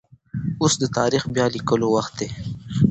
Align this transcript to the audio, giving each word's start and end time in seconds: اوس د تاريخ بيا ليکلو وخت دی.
اوس 0.61 0.73
د 0.81 0.83
تاريخ 0.97 1.23
بيا 1.35 1.45
ليکلو 1.55 1.87
وخت 1.95 2.13
دی. 2.19 2.27